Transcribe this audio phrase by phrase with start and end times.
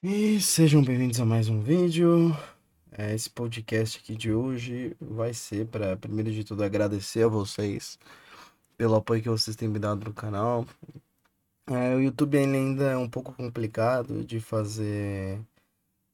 [0.00, 2.32] E sejam bem-vindos a mais um vídeo.
[2.92, 7.98] É, esse podcast aqui de hoje vai ser para, primeiro de tudo, agradecer a vocês
[8.76, 10.64] pelo apoio que vocês têm me dado no canal.
[11.66, 15.40] É, o YouTube ainda é um pouco complicado de fazer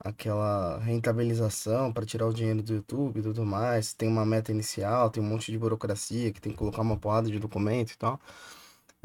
[0.00, 3.92] aquela rentabilização para tirar o dinheiro do YouTube e tudo mais.
[3.92, 7.30] Tem uma meta inicial, tem um monte de burocracia que tem que colocar uma porrada
[7.30, 8.20] de documento e tal.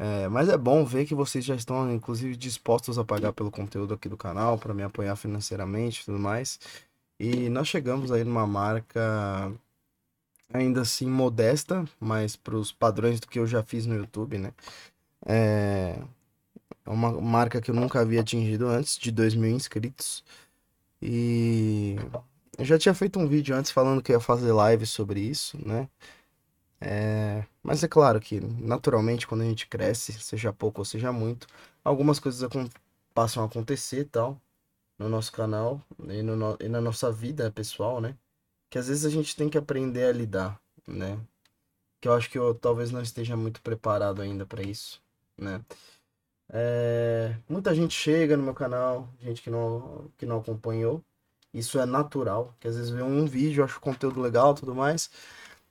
[0.02, 3.92] É, mas é bom ver que vocês já estão, inclusive, dispostos a pagar pelo conteúdo
[3.92, 6.58] aqui do canal, para me apoiar financeiramente e tudo mais.
[7.18, 9.52] E nós chegamos aí numa marca
[10.52, 14.54] ainda assim modesta, mas para os padrões do que eu já fiz no YouTube, né?
[15.26, 16.02] É
[16.86, 20.24] uma marca que eu nunca havia atingido antes, de 2 mil inscritos.
[21.02, 21.96] E
[22.58, 25.88] eu já tinha feito um vídeo antes falando que ia fazer live sobre isso, né?
[26.80, 27.44] É...
[27.62, 31.46] Mas é claro que, naturalmente, quando a gente cresce, seja pouco ou seja muito,
[31.84, 32.48] algumas coisas
[33.14, 34.40] passam a acontecer tal,
[34.98, 36.56] no nosso canal e, no...
[36.60, 38.16] e na nossa vida pessoal, né?
[38.70, 41.18] Que às vezes a gente tem que aprender a lidar, né?
[42.00, 45.02] Que eu acho que eu talvez não esteja muito preparado ainda para isso,
[45.38, 45.64] né?
[46.52, 51.02] É, muita gente chega no meu canal, gente que não, que não acompanhou.
[51.52, 55.10] Isso é natural, que às vezes vê um vídeo, acha o conteúdo legal tudo mais,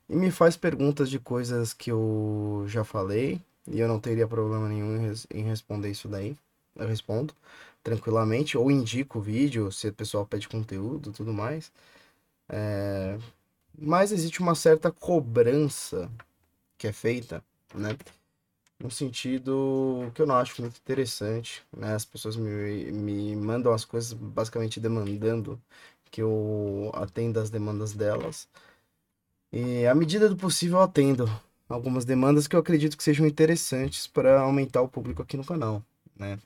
[0.09, 4.67] e me faz perguntas de coisas que eu já falei, e eu não teria problema
[4.69, 6.35] nenhum em, res, em responder isso daí.
[6.75, 7.33] Eu respondo
[7.83, 11.71] tranquilamente, ou indico o vídeo, se o pessoal pede conteúdo tudo mais.
[12.49, 13.17] É,
[13.77, 16.11] mas existe uma certa cobrança
[16.77, 17.43] que é feita,
[17.75, 17.97] né?
[18.79, 21.95] no sentido que eu não acho muito interessante, né?
[21.95, 25.61] As pessoas me, me mandam as coisas basicamente demandando
[26.11, 28.47] que eu atenda as demandas delas.
[29.51, 31.29] E à medida do possível atendo
[31.67, 35.83] algumas demandas que eu acredito que sejam interessantes para aumentar o público aqui no canal,
[36.15, 36.39] né?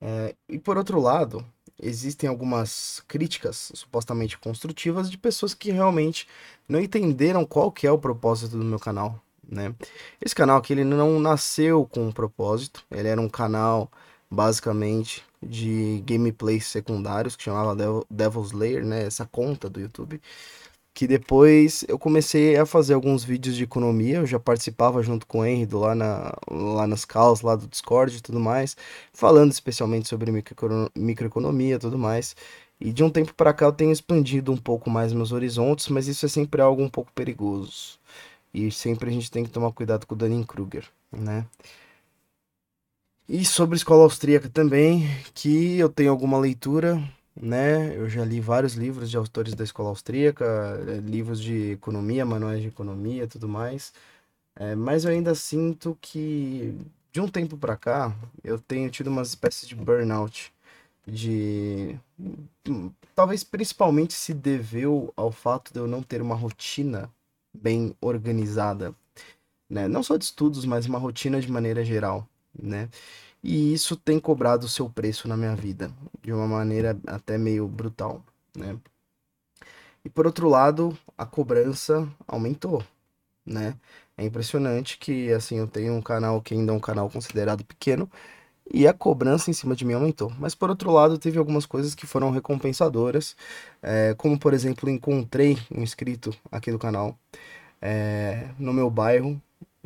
[0.00, 1.44] É, e por outro lado,
[1.80, 6.28] existem algumas críticas supostamente construtivas de pessoas que realmente
[6.68, 9.74] não entenderam qual que é o propósito do meu canal, né?
[10.20, 13.90] Esse canal aqui ele não nasceu com um propósito, ele era um canal
[14.30, 17.76] basicamente de gameplays secundários que chamava
[18.10, 19.04] Devil's Lair, né?
[19.04, 20.20] Essa conta do YouTube.
[20.96, 25.40] Que depois eu comecei a fazer alguns vídeos de economia, eu já participava junto com
[25.40, 28.74] o Henry lá, na, lá nas calls, lá do Discord e tudo mais,
[29.12, 30.32] falando especialmente sobre
[30.96, 32.34] microeconomia e tudo mais.
[32.80, 36.08] E de um tempo para cá eu tenho expandido um pouco mais meus horizontes, mas
[36.08, 37.98] isso é sempre algo um pouco perigoso.
[38.54, 41.44] E sempre a gente tem que tomar cuidado com o Dunning-Kruger, né?
[43.28, 47.02] E sobre escola austríaca também, que eu tenho alguma leitura,
[47.40, 47.96] né?
[47.96, 50.44] Eu já li vários livros de autores da escola austríaca,
[50.88, 53.92] eh, livros de economia, manuais de economia, tudo mais.
[54.56, 56.74] É, mas eu ainda sinto que
[57.12, 58.14] de um tempo para cá
[58.44, 60.52] eu tenho tido uma espécie de burnout,
[61.06, 61.98] de
[63.14, 67.10] talvez principalmente se deveu ao fato de eu não ter uma rotina
[67.54, 68.94] bem organizada,
[69.68, 69.88] né?
[69.88, 72.28] Não só de estudos, mas uma rotina de maneira geral,
[72.60, 72.88] né?
[73.48, 75.88] E isso tem cobrado o seu preço na minha vida,
[76.20, 78.20] de uma maneira até meio brutal,
[78.56, 78.76] né?
[80.04, 82.82] E por outro lado, a cobrança aumentou,
[83.46, 83.76] né?
[84.16, 88.10] É impressionante que, assim, eu tenho um canal que ainda é um canal considerado pequeno,
[88.72, 90.32] e a cobrança em cima de mim aumentou.
[90.40, 93.36] Mas por outro lado, teve algumas coisas que foram recompensadoras,
[93.80, 97.16] é, como por exemplo, encontrei um inscrito aqui do canal
[97.80, 99.40] é, no meu bairro,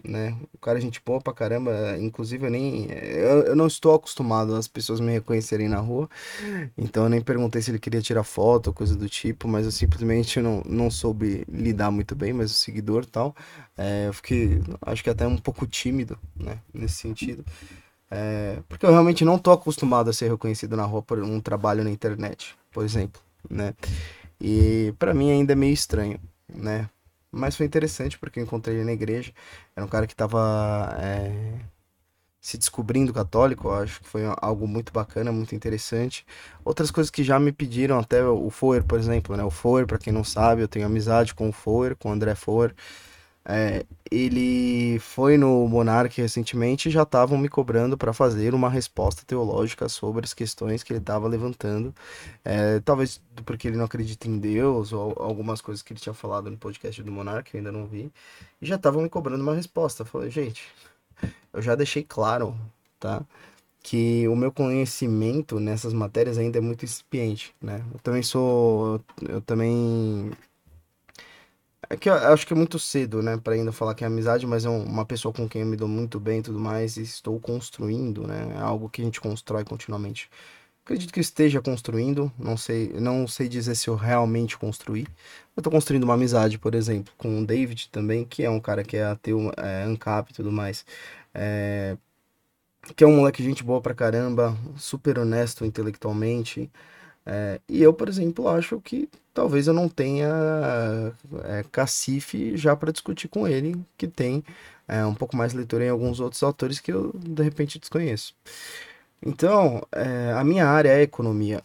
[0.04, 0.36] né?
[0.52, 2.90] O cara é gente boa pra caramba, inclusive eu nem.
[2.90, 6.08] Eu, eu não estou acostumado as pessoas me reconhecerem na rua,
[6.76, 10.40] então eu nem perguntei se ele queria tirar foto coisa do tipo, mas eu simplesmente
[10.40, 13.34] não, não soube lidar muito bem, mas o seguidor tal.
[13.76, 16.58] É, eu fiquei, acho que até um pouco tímido, né?
[16.72, 17.44] Nesse sentido.
[18.10, 21.84] É, porque eu realmente não tô acostumado a ser reconhecido na rua por um trabalho
[21.84, 23.74] na internet, por exemplo, né?
[24.40, 26.18] E para mim ainda é meio estranho,
[26.52, 26.88] né?
[27.32, 29.32] Mas foi interessante porque eu encontrei ele na igreja.
[29.76, 31.60] Era um cara que tava é,
[32.40, 36.26] se descobrindo católico, eu acho que foi algo muito bacana, muito interessante.
[36.64, 39.44] Outras coisas que já me pediram, até o Foer, por exemplo, né?
[39.44, 42.34] O Foer, para quem não sabe, eu tenho amizade com o Foer, com o André
[42.34, 42.74] Foer.
[43.44, 49.22] É, ele foi no Monark recentemente e já estavam me cobrando para fazer uma resposta
[49.26, 51.94] teológica sobre as questões que ele estava levantando.
[52.44, 56.50] É, talvez porque ele não acredita em Deus ou algumas coisas que ele tinha falado
[56.50, 58.12] no podcast do Monark, eu ainda não vi.
[58.60, 60.04] E já estavam me cobrando uma resposta.
[60.04, 60.62] Falei, gente,
[61.52, 62.54] eu já deixei claro,
[62.98, 63.24] tá?
[63.82, 67.82] Que o meu conhecimento nessas matérias ainda é muito incipiente, né?
[67.92, 69.00] Eu também sou.
[69.22, 70.30] Eu também
[71.88, 74.46] é que eu acho que é muito cedo, né, para ainda falar que é amizade,
[74.46, 77.02] mas é uma pessoa com quem eu me dou muito bem e tudo mais, e
[77.02, 78.52] estou construindo, né?
[78.56, 80.30] É algo que a gente constrói continuamente.
[80.84, 85.06] acredito que esteja construindo, não sei, não sei dizer se eu realmente construí.
[85.56, 88.84] Eu tô construindo uma amizade, por exemplo, com o David também, que é um cara
[88.84, 90.84] que é ateu, é, ANCAP e tudo mais.
[91.34, 91.96] É,
[92.96, 96.70] que é um moleque gente boa pra caramba, super honesto intelectualmente.
[97.26, 100.28] É, e eu, por exemplo, acho que talvez eu não tenha
[101.44, 104.42] é, cacife já para discutir com ele, que tem
[104.88, 108.34] é, um pouco mais leitura em alguns outros autores que eu de repente desconheço.
[109.24, 111.62] Então, é, a minha área é economia.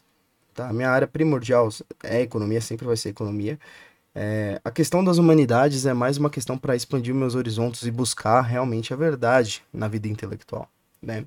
[0.53, 0.69] Tá?
[0.69, 1.69] A minha área primordial
[2.03, 3.59] é economia, sempre vai ser economia.
[4.13, 8.41] É, a questão das humanidades é mais uma questão para expandir meus horizontes e buscar
[8.41, 10.69] realmente a verdade na vida intelectual,
[11.01, 11.25] né?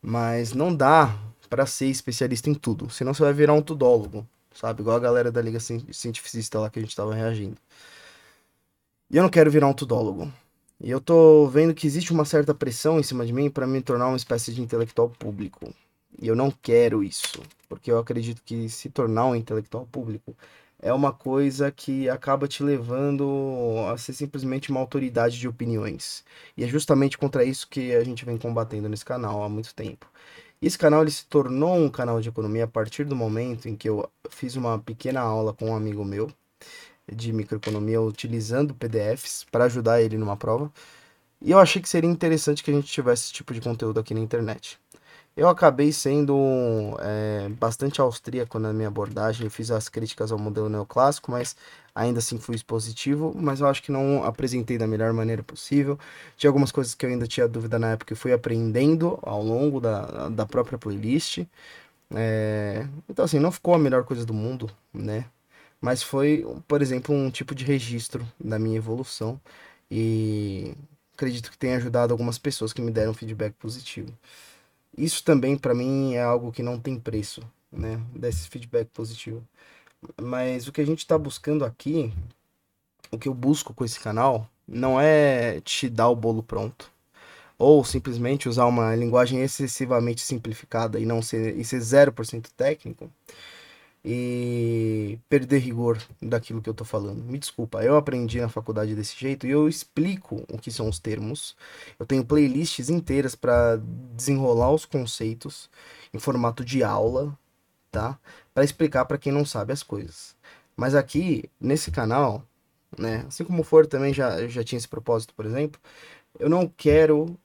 [0.00, 1.16] Mas não dá
[1.48, 4.82] para ser especialista em tudo, senão você vai virar um tudólogo, sabe?
[4.82, 7.56] Igual a galera da Liga Cientificista lá que a gente tava reagindo.
[9.10, 10.32] E eu não quero virar um tudólogo.
[10.80, 13.80] E eu tô vendo que existe uma certa pressão em cima de mim para me
[13.80, 15.72] tornar uma espécie de intelectual público.
[16.20, 20.36] E eu não quero isso, porque eu acredito que se tornar um intelectual público
[20.78, 23.24] é uma coisa que acaba te levando
[23.92, 26.24] a ser simplesmente uma autoridade de opiniões.
[26.56, 30.10] E é justamente contra isso que a gente vem combatendo nesse canal há muito tempo.
[30.60, 33.88] Esse canal ele se tornou um canal de economia a partir do momento em que
[33.88, 36.30] eu fiz uma pequena aula com um amigo meu
[37.12, 40.72] de microeconomia utilizando PDFs para ajudar ele numa prova.
[41.40, 44.14] E eu achei que seria interessante que a gente tivesse esse tipo de conteúdo aqui
[44.14, 44.78] na internet.
[45.36, 46.34] Eu acabei sendo
[46.98, 51.54] é, bastante austríaco na minha abordagem, fiz as críticas ao modelo neoclássico, mas
[51.94, 55.98] ainda assim fui expositivo, mas eu acho que não apresentei da melhor maneira possível.
[56.38, 59.78] Tinha algumas coisas que eu ainda tinha dúvida na época e fui aprendendo ao longo
[59.78, 61.44] da, da própria playlist.
[62.14, 65.26] É, então assim, não ficou a melhor coisa do mundo, né?
[65.80, 69.40] Mas foi, por exemplo, um tipo de registro da minha evolução
[69.90, 70.74] e
[71.14, 74.12] acredito que tenha ajudado algumas pessoas que me deram feedback positivo.
[74.96, 78.00] Isso também para mim é algo que não tem preço, né?
[78.14, 79.46] Desse feedback positivo.
[80.20, 82.12] Mas o que a gente está buscando aqui,
[83.10, 86.90] o que eu busco com esse canal, não é te dar o bolo pronto.
[87.58, 93.10] Ou simplesmente usar uma linguagem excessivamente simplificada e não ser, e ser 0% técnico
[94.08, 97.24] e perder rigor daquilo que eu tô falando.
[97.24, 101.00] Me desculpa, eu aprendi na faculdade desse jeito e eu explico o que são os
[101.00, 101.56] termos.
[101.98, 103.80] Eu tenho playlists inteiras para
[104.14, 105.68] desenrolar os conceitos
[106.14, 107.36] em formato de aula,
[107.90, 108.16] tá?
[108.54, 110.36] Para explicar para quem não sabe as coisas.
[110.76, 112.44] Mas aqui nesse canal,
[112.96, 115.80] né, assim como for também já já tinha esse propósito, por exemplo,
[116.38, 117.36] eu não quero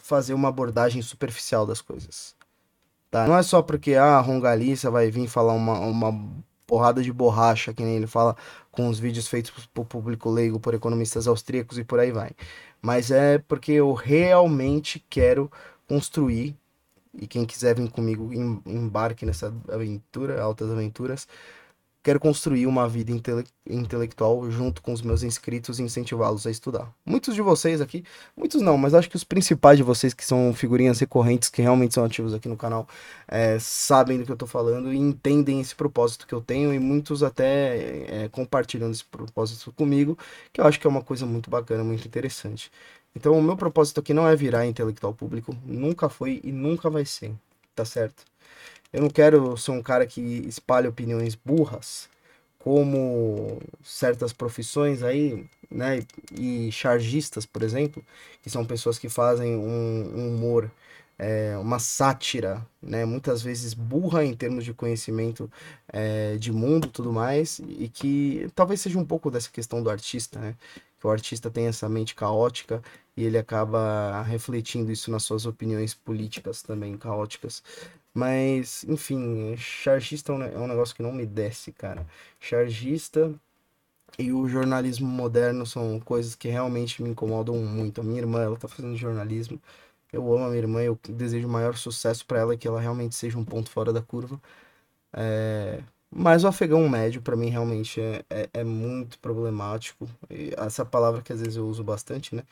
[0.00, 2.34] fazer uma abordagem superficial das coisas.
[3.10, 3.26] Tá?
[3.26, 6.12] Não é só porque a ah, Rongalista vai vir falar uma, uma
[6.66, 8.36] porrada de borracha, que nem ele fala
[8.70, 12.30] com os vídeos feitos por público leigo, por economistas austríacos e por aí vai.
[12.80, 15.50] Mas é porque eu realmente quero
[15.88, 16.56] construir,
[17.12, 21.26] e quem quiser vir comigo, embarque nessa aventura, altas aventuras,
[22.02, 26.90] Quero construir uma vida intele intelectual junto com os meus inscritos e incentivá-los a estudar.
[27.04, 28.04] Muitos de vocês aqui,
[28.34, 31.92] muitos não, mas acho que os principais de vocês que são figurinhas recorrentes, que realmente
[31.92, 32.88] são ativos aqui no canal,
[33.28, 36.78] é, sabem do que eu estou falando e entendem esse propósito que eu tenho e
[36.78, 40.16] muitos até é, compartilham esse propósito comigo,
[40.54, 42.72] que eu acho que é uma coisa muito bacana, muito interessante.
[43.14, 47.04] Então, o meu propósito aqui não é virar intelectual público, nunca foi e nunca vai
[47.04, 47.34] ser,
[47.74, 48.24] tá certo?
[48.92, 52.08] Eu não quero ser um cara que espalha opiniões burras,
[52.58, 56.04] como certas profissões aí, né?
[56.32, 58.04] E chargistas, por exemplo,
[58.42, 60.70] que são pessoas que fazem um, um humor,
[61.18, 63.04] é, uma sátira, né?
[63.04, 65.50] Muitas vezes burra em termos de conhecimento
[65.92, 70.38] é, de mundo tudo mais, e que talvez seja um pouco dessa questão do artista,
[70.40, 70.54] né?
[71.00, 72.82] Que o artista tem essa mente caótica
[73.16, 77.62] e ele acaba refletindo isso nas suas opiniões políticas também caóticas.
[78.14, 82.06] Mas, enfim, chargista é um, é um negócio que não me desce, cara.
[82.40, 83.34] Chargista
[84.18, 88.00] e o jornalismo moderno são coisas que realmente me incomodam muito.
[88.00, 89.60] A minha irmã, ela tá fazendo jornalismo.
[90.12, 93.14] Eu amo a minha irmã, eu desejo o maior sucesso para ela, que ela realmente
[93.14, 94.40] seja um ponto fora da curva.
[95.12, 95.82] É...
[96.10, 100.08] Mas o afegão médio, para mim, realmente é, é, é muito problemático.
[100.30, 102.44] E essa palavra que às vezes eu uso bastante, né?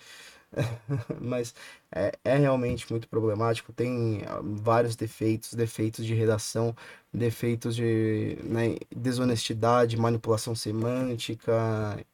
[1.21, 1.55] mas
[1.93, 3.73] é, é, realmente muito problemático.
[3.73, 6.75] Tem ah, vários defeitos, defeitos de redação,
[7.13, 11.53] defeitos de né, desonestidade, manipulação semântica,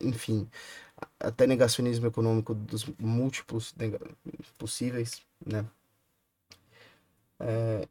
[0.00, 0.48] enfim,
[1.20, 3.74] até negacionismo econômico dos múltiplos
[4.58, 5.64] possíveis, né?
[7.38, 7.88] É,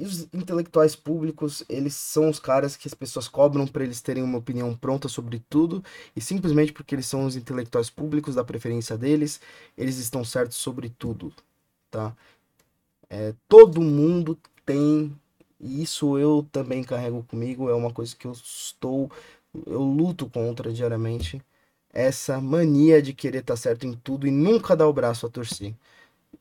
[0.00, 4.38] os intelectuais públicos, eles são os caras que as pessoas cobram para eles terem uma
[4.38, 5.82] opinião pronta sobre tudo,
[6.16, 9.40] e simplesmente porque eles são os intelectuais públicos da preferência deles,
[9.76, 11.32] eles estão certos sobre tudo,
[11.90, 12.16] tá?
[13.08, 15.14] É, todo mundo tem
[15.60, 19.10] E isso eu também carrego comigo, é uma coisa que eu estou,
[19.66, 21.42] eu luto contra diariamente.
[21.92, 25.74] Essa mania de querer estar certo em tudo e nunca dar o braço a torcer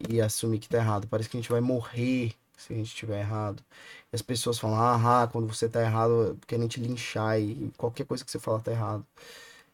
[0.09, 1.07] e assumir que tá errado.
[1.07, 2.33] Parece que a gente vai morrer
[2.63, 3.63] se a gente estiver errado.
[4.11, 8.23] E as pessoas falam, ah, quando você tá errado, querem te linchar e qualquer coisa
[8.25, 9.05] que você fala tá errado.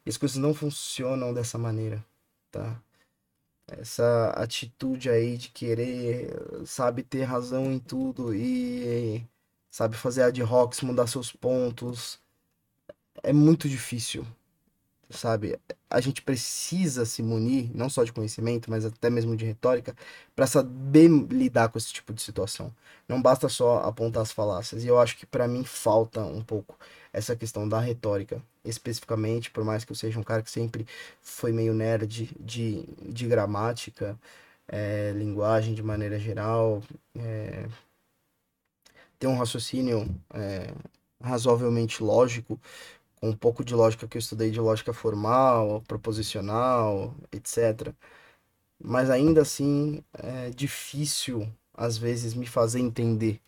[0.05, 2.03] E as coisas não funcionam dessa maneira,
[2.51, 2.81] tá?
[3.67, 6.33] Essa atitude aí de querer,
[6.65, 9.23] sabe, ter razão em tudo e
[9.71, 12.19] sabe fazer ad hoc, mudar seus pontos,
[13.23, 14.25] é muito difícil
[15.09, 15.59] sabe?
[15.89, 19.95] A gente precisa se munir, não só de conhecimento, mas até mesmo de retórica,
[20.35, 22.73] para saber lidar com esse tipo de situação.
[23.07, 24.83] Não basta só apontar as falácias.
[24.83, 26.77] E eu acho que para mim falta um pouco
[27.11, 30.85] essa questão da retórica, especificamente, por mais que eu seja um cara que sempre
[31.21, 34.17] foi meio nerd de, de gramática,
[34.67, 36.83] é, linguagem de maneira geral,
[37.17, 37.67] é,
[39.17, 40.71] ter um raciocínio é,
[41.21, 42.59] razoavelmente lógico,
[43.19, 47.93] com um pouco de lógica que eu estudei de lógica formal, proposicional, etc.
[48.81, 53.41] Mas ainda assim é difícil às vezes me fazer entender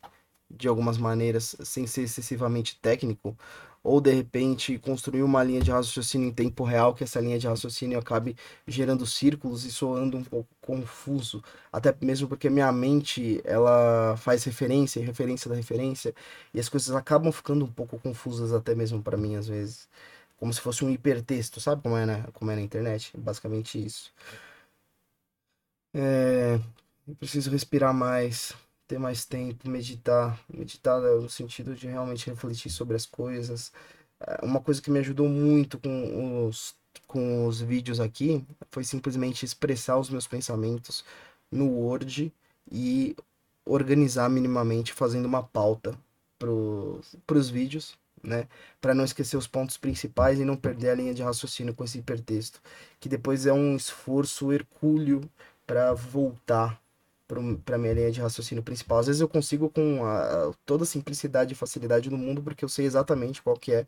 [0.49, 3.37] de algumas maneiras sem ser excessivamente técnico
[3.83, 7.47] ou de repente construir uma linha de raciocínio em tempo real que essa linha de
[7.47, 8.35] raciocínio acabe
[8.67, 14.99] gerando círculos e soando um pouco confuso, até mesmo porque minha mente ela faz referência
[14.99, 16.13] e referência da referência
[16.53, 19.87] e as coisas acabam ficando um pouco confusas até mesmo para mim às vezes,
[20.37, 23.11] como se fosse um hipertexto, sabe como é na, como é na internet?
[23.17, 24.11] Basicamente isso.
[25.93, 26.59] É,
[27.07, 28.53] eu preciso respirar mais
[28.91, 30.37] ter mais tempo, meditar.
[30.53, 33.71] Meditar no sentido de realmente refletir sobre as coisas.
[34.19, 36.75] É, uma coisa que me ajudou muito com os,
[37.07, 41.05] com os vídeos aqui foi simplesmente expressar os meus pensamentos
[41.49, 42.33] no Word
[42.69, 43.15] e
[43.65, 45.97] organizar minimamente fazendo uma pauta
[46.37, 46.51] para
[47.37, 48.47] os vídeos, né?
[48.81, 51.99] Para não esquecer os pontos principais e não perder a linha de raciocínio com esse
[51.99, 52.59] hipertexto,
[52.99, 55.21] que depois é um esforço hercúleo
[55.65, 56.81] para voltar
[57.65, 58.99] para minha linha de raciocínio principal.
[58.99, 62.69] Às vezes eu consigo com a, toda a simplicidade e facilidade do mundo, porque eu
[62.69, 63.85] sei exatamente qual que é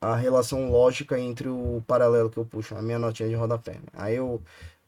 [0.00, 3.78] a relação lógica entre o paralelo que eu puxo, a minha notinha de rodapé.
[3.92, 4.40] Aí eu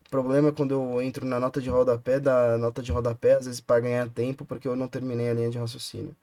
[0.09, 3.45] o problema é quando eu entro na nota de rodapé, da nota de rodapé, às
[3.45, 6.17] vezes para ganhar tempo, porque eu não terminei a linha de raciocínio.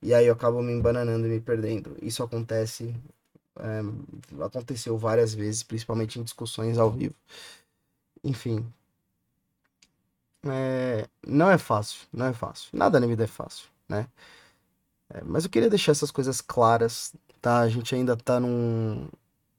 [0.00, 1.96] E aí eu acabo me embananando e me perdendo.
[2.00, 2.94] Isso acontece,
[3.58, 3.80] é,
[4.44, 7.14] aconteceu várias vezes, principalmente em discussões ao vivo.
[8.22, 8.64] Enfim,
[10.52, 12.68] é, não é fácil, não é fácil.
[12.72, 14.06] Nada na vida é fácil, né?
[15.10, 17.60] É, mas eu queria deixar essas coisas claras, tá?
[17.60, 19.08] A gente ainda tá num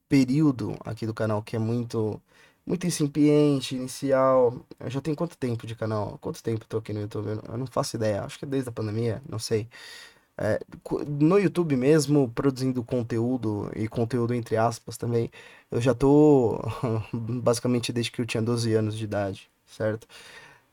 [0.10, 2.22] período aqui do canal que é muito
[2.66, 4.66] muito incipiente, inicial.
[4.80, 6.18] Eu já tenho quanto tempo de canal?
[6.20, 7.40] Quanto tempo tô aqui no YouTube?
[7.48, 8.24] Eu não faço ideia.
[8.24, 9.70] Acho que é desde a pandemia, não sei.
[10.38, 10.60] É,
[11.08, 15.32] no YouTube mesmo, produzindo conteúdo, e conteúdo entre aspas também,
[15.72, 16.60] eu já tô
[17.14, 20.08] basicamente desde que eu tinha 12 anos de idade, certo?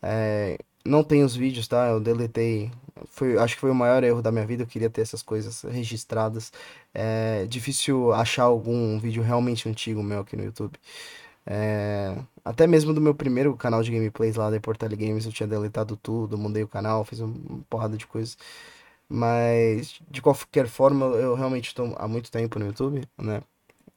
[0.03, 1.89] É, não tem os vídeos, tá?
[1.89, 2.71] Eu deletei.
[3.09, 4.63] Foi, acho que foi o maior erro da minha vida.
[4.65, 6.53] Eu queria ter essas coisas registradas.
[6.95, 10.79] É difícil achar algum vídeo realmente antigo meu aqui no YouTube.
[11.47, 15.47] É, até mesmo do meu primeiro canal de gameplays lá da Portal Games, eu tinha
[15.47, 17.35] deletado tudo, mudei o canal, fiz uma
[17.69, 18.37] porrada de coisas.
[19.09, 23.43] Mas, de qualquer forma, eu realmente estou há muito tempo no YouTube, né?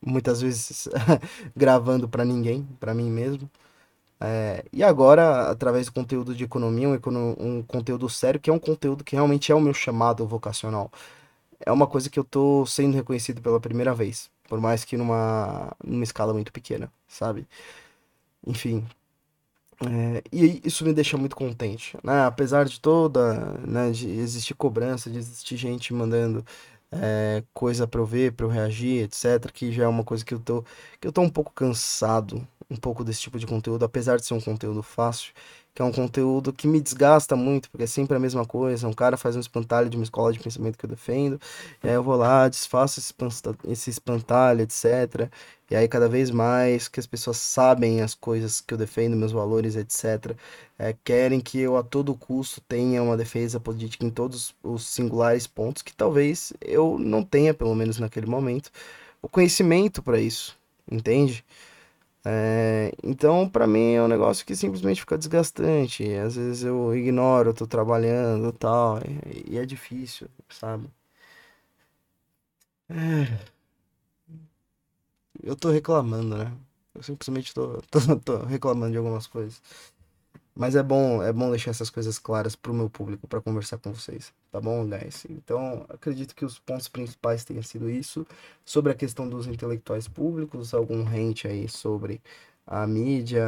[0.06, 0.90] Muitas vezes
[1.56, 3.50] gravando para ninguém, para mim mesmo.
[4.20, 8.60] É, e agora, através do conteúdo de economia, um, um, conteúdo sério, que é um
[8.60, 10.92] conteúdo que realmente é o meu chamado vocacional.
[11.60, 15.74] É uma coisa que eu tô sendo reconhecido pela primeira vez, por mais que numa,
[15.84, 17.48] numa escala muito pequena, sabe?
[18.46, 18.86] Enfim.
[19.82, 22.26] É, e isso me deixa muito contente, né?
[22.26, 26.46] Apesar de toda, né, de existir cobrança, de existir gente mandando
[27.02, 30.34] é, coisa para eu ver, para eu reagir, etc, que já é uma coisa que
[30.34, 30.64] eu tô
[31.00, 34.34] que eu tô um pouco cansado, um pouco desse tipo de conteúdo, apesar de ser
[34.34, 35.34] um conteúdo fácil,
[35.76, 38.88] que é um conteúdo que me desgasta muito, porque é sempre a mesma coisa.
[38.88, 41.40] Um cara faz um espantalho de uma escola de pensamento que eu defendo,
[41.84, 43.02] e aí eu vou lá, desfaço
[43.68, 45.30] esse espantalho, etc.
[45.70, 49.32] E aí, cada vez mais que as pessoas sabem as coisas que eu defendo, meus
[49.34, 50.38] valores, etc.,
[50.80, 55.46] é, querem que eu a todo custo tenha uma defesa política em todos os singulares
[55.48, 58.72] pontos, que talvez eu não tenha, pelo menos naquele momento,
[59.22, 60.58] o conhecimento para isso,
[60.90, 61.44] entende?
[62.28, 66.04] É, então, para mim é um negócio que simplesmente fica desgastante.
[66.16, 70.88] Às vezes eu ignoro, eu tô trabalhando tal, e, e é difícil, sabe?
[72.90, 73.46] É,
[75.44, 76.52] eu tô reclamando, né?
[76.94, 79.62] Eu simplesmente tô, tô, tô reclamando de algumas coisas.
[80.58, 83.92] Mas é bom, é bom deixar essas coisas claras pro meu público para conversar com
[83.92, 85.26] vocês, tá bom, guys?
[85.30, 88.26] Então, acredito que os pontos principais tenham sido isso,
[88.64, 92.22] sobre a questão dos intelectuais públicos, algum rente aí sobre
[92.68, 93.44] a mídia,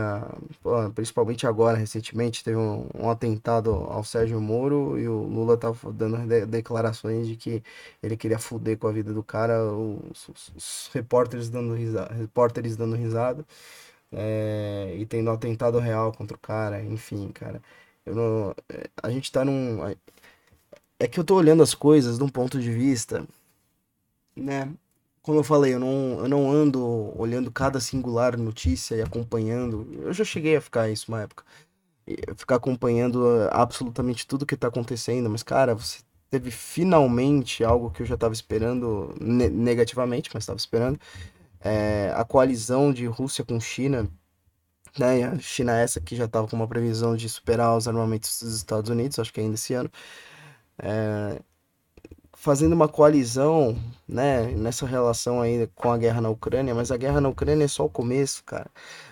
[0.93, 6.17] principalmente agora, recentemente, teve um, um, atentado ao Sérgio Moro e o Lula tá dando
[6.27, 7.63] de declarações de que
[8.03, 12.75] ele queria fuder com a vida do cara, os, os, os repórteres dando risada, repórteres
[12.75, 13.45] dando risada
[14.11, 17.61] é, e tendo um atentado real contra o cara, enfim, cara.
[18.05, 19.79] Eu não, é, a gente tá num.
[20.99, 23.27] É que eu tô olhando as coisas de um ponto de vista,
[24.35, 24.71] né?
[25.21, 29.87] Como eu falei, eu não, eu não ando olhando cada singular notícia e acompanhando.
[30.01, 31.43] Eu já cheguei a ficar isso uma época.
[32.37, 35.99] Ficar acompanhando ah, absolutamente tudo que tá acontecendo, mas, cara, você
[36.29, 40.97] teve finalmente algo que eu já tava esperando, ne negativamente, mas tava esperando
[41.61, 44.09] é, a coalizão de Rússia com China,
[44.97, 45.23] né?
[45.25, 48.89] A China essa que já estava com uma previsão de superar os armamentos dos Estados
[48.89, 49.91] Unidos, acho que ainda esse ano,
[50.79, 51.41] é,
[52.37, 54.47] fazendo uma coalizão, né?
[54.51, 57.85] Nessa relação aí com a guerra na Ucrânia, mas a guerra na Ucrânia é só
[57.85, 58.69] o começo, cara.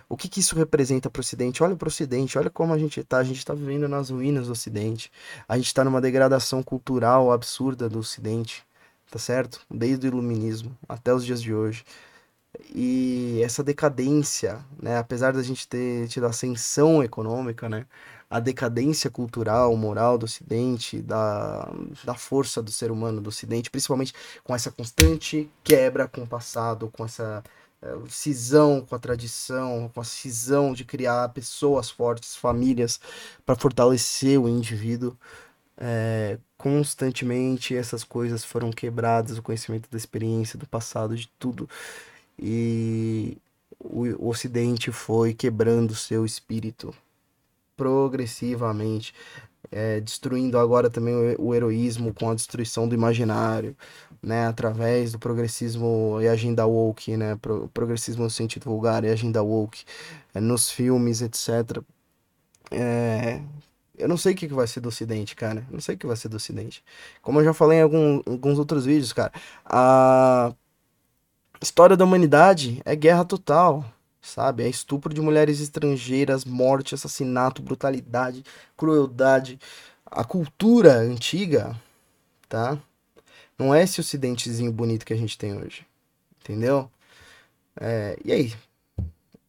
[0.07, 1.63] O que, que isso representa para o Ocidente?
[1.63, 3.17] Olha para o Ocidente, olha como a gente está.
[3.17, 5.11] A gente está vivendo nas ruínas do Ocidente.
[5.47, 8.63] A gente está numa degradação cultural absurda do Ocidente,
[9.09, 9.61] tá certo?
[9.69, 11.83] Desde o Iluminismo até os dias de hoje.
[12.73, 17.85] E essa decadência, né, apesar da gente ter tido ascensão econômica, né,
[18.29, 21.69] a decadência cultural, moral do Ocidente, da,
[22.03, 26.89] da força do ser humano do Ocidente, principalmente com essa constante quebra com o passado,
[26.91, 27.43] com essa
[27.81, 32.99] é, cisão com a tradição, com a cisão de criar pessoas fortes, famílias,
[33.45, 35.15] para fortalecer o indivíduo.
[35.77, 41.69] É, constantemente essas coisas foram quebradas, o conhecimento da experiência, do passado, de tudo
[42.39, 43.37] e
[43.79, 46.93] o Ocidente foi quebrando seu espírito
[47.75, 49.13] progressivamente,
[49.71, 53.75] é, destruindo agora também o, o, heroísmo com a destruição do imaginário,
[54.21, 59.43] né, através do progressismo e agenda woke, né, pro, progressismo no sentido vulgar e agenda
[59.43, 59.83] woke,
[60.33, 61.81] é, nos filmes, etc.
[62.71, 63.41] É,
[63.97, 65.65] eu não sei o que vai ser do Ocidente, cara.
[65.69, 66.83] Eu não sei o que vai ser do Ocidente.
[67.21, 69.31] Como eu já falei em algum, alguns outros vídeos, cara,
[69.65, 70.53] a
[71.61, 73.85] história da humanidade é guerra total,
[74.21, 74.63] sabe?
[74.63, 78.43] É estupro de mulheres estrangeiras, morte, assassinato, brutalidade,
[78.75, 79.59] crueldade.
[80.05, 81.79] A cultura antiga,
[82.47, 82.77] tá?
[83.57, 85.85] Não é esse ocidentezinho bonito que a gente tem hoje.
[86.41, 86.89] Entendeu?
[87.79, 88.53] É, e aí?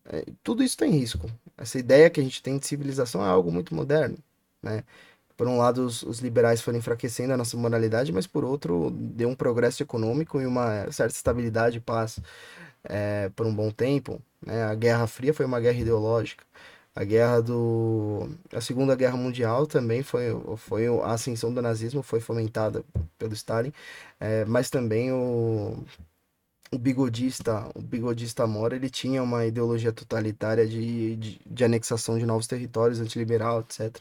[0.05, 1.29] É, tudo isso tem risco.
[1.57, 4.19] Essa ideia que a gente tem de civilização é algo muito moderno,
[4.63, 4.85] né?
[5.37, 9.29] Por um lado, os, os, liberais foram enfraquecendo a nossa moralidade, mas por outro, deu
[9.29, 12.19] um progresso econômico e uma certa estabilidade e paz
[12.85, 14.21] é, por um bom tempo.
[14.45, 14.65] Né?
[14.65, 16.45] A Guerra Fria foi uma guerra ideológica.
[16.95, 18.31] A guerra do.
[18.53, 22.83] A Segunda Guerra Mundial também foi, foi a ascensão do nazismo, foi fomentada
[23.19, 23.71] pelo Stalin,
[24.19, 25.85] é, mas também o,
[26.73, 32.25] o bigodista, o bigodista Mora, ele tinha uma ideologia totalitária de, de, de anexação de
[32.25, 34.01] novos territórios, antiliberal, etc.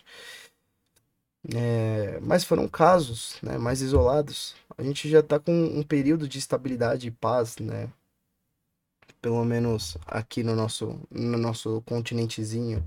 [1.53, 4.55] É, mas foram casos né, mais isolados.
[4.77, 7.89] A gente já está com um período de estabilidade e paz, né?
[9.21, 12.83] Pelo menos aqui no nosso, no nosso continentezinho.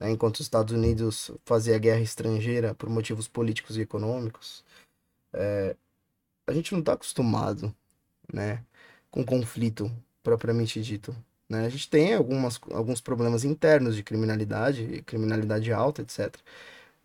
[0.00, 4.64] Né, enquanto os Estados Unidos fazia guerra estrangeira por motivos políticos e econômicos.
[5.32, 5.76] É,
[6.46, 7.74] a gente não está acostumado
[8.32, 8.64] né,
[9.10, 9.90] com conflito
[10.22, 11.14] propriamente dito.
[11.48, 11.66] Né?
[11.66, 16.36] A gente tem algumas, alguns problemas internos de criminalidade, criminalidade alta, etc.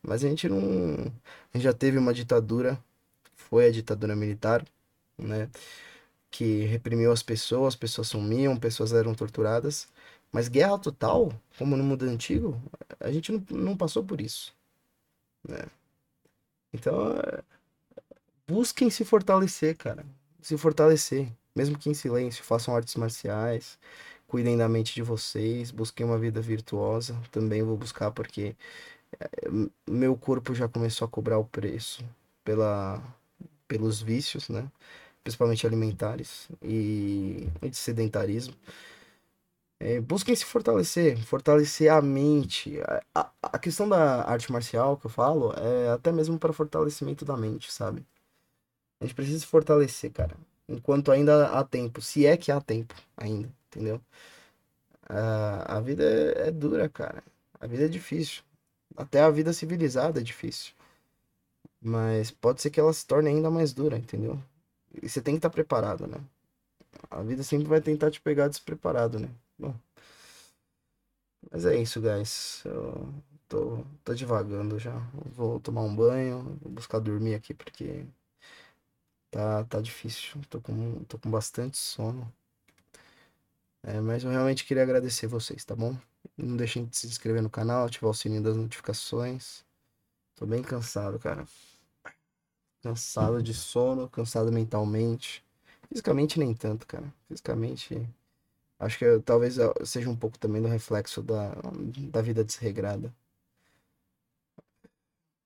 [0.03, 0.59] Mas a gente não.
[1.53, 2.79] A gente já teve uma ditadura,
[3.35, 4.65] foi a ditadura militar,
[5.17, 5.49] né?
[6.31, 9.87] Que reprimiu as pessoas, as pessoas sumiam, pessoas eram torturadas.
[10.31, 12.61] Mas guerra total, como no mundo antigo,
[12.99, 14.53] a gente não, não passou por isso.
[15.47, 15.65] Né?
[16.73, 17.15] Então,
[18.47, 20.05] busquem se fortalecer, cara.
[20.41, 21.29] Se fortalecer.
[21.55, 23.77] Mesmo que em silêncio, façam artes marciais,
[24.27, 27.15] cuidem da mente de vocês, busquem uma vida virtuosa.
[27.31, 28.55] Também vou buscar porque
[29.87, 32.03] meu corpo já começou a cobrar o preço
[32.43, 33.01] pela,
[33.67, 34.69] pelos vícios, né?
[35.23, 38.53] Principalmente alimentares e, de sedentarismo.
[39.79, 42.79] É, busquem se fortalecer, fortalecer a mente.
[43.13, 47.35] A, a, questão da arte marcial que eu falo é até mesmo para fortalecimento da
[47.35, 48.05] mente, sabe?
[48.99, 50.37] A gente precisa se fortalecer, cara.
[50.67, 54.01] Enquanto ainda há tempo, se é que há tempo ainda, entendeu?
[55.65, 57.23] a vida é, é dura, cara.
[57.59, 58.43] A vida é difícil.
[58.97, 60.73] Até a vida civilizada é difícil.
[61.81, 64.41] Mas pode ser que ela se torne ainda mais dura, entendeu?
[65.01, 66.17] E você tem que estar preparado, né?
[67.09, 69.29] A vida sempre vai tentar te pegar despreparado, né?
[69.57, 69.75] Bom.
[71.51, 72.63] Mas é isso, guys.
[72.65, 73.13] Eu
[73.47, 74.93] tô, tô devagando já.
[75.35, 78.05] Vou tomar um banho, vou buscar dormir aqui porque
[79.31, 80.41] tá, tá difícil.
[80.49, 82.31] Tô com, tô com bastante sono.
[83.83, 85.97] É, mas eu realmente queria agradecer vocês, tá bom?
[86.37, 89.63] Não deixem de se inscrever no canal, ativar o sininho das notificações.
[90.35, 91.45] Tô bem cansado, cara.
[92.81, 95.43] Cansado de sono, cansado mentalmente.
[95.89, 97.13] Fisicamente nem tanto, cara.
[97.27, 98.09] Fisicamente
[98.79, 101.55] Acho que talvez seja um pouco também do reflexo da,
[102.11, 103.13] da vida desregrada.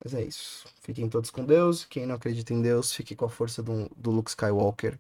[0.04, 0.68] Mas é isso.
[0.82, 1.86] Fiquem todos com Deus.
[1.86, 4.98] Quem não acredita em Deus, fique com a força do, do Luke Skywalker.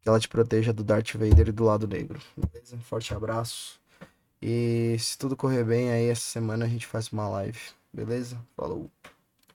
[0.00, 2.20] Que ela te proteja do Darth Vader e do lado negro.
[2.36, 2.78] Beleza?
[2.78, 3.79] Forte abraço.
[4.42, 7.60] E se tudo correr bem, aí essa semana a gente faz uma live.
[7.92, 8.38] Beleza?
[8.56, 8.90] Falou.